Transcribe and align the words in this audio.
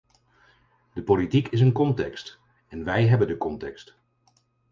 De 0.93 1.03
politiek 1.03 1.47
is 1.47 1.59
een 1.61 1.71
context, 1.71 2.39
en 2.67 2.83
wij 2.83 3.07
hebben 3.07 3.27
de 3.27 3.37
context. 3.37 3.97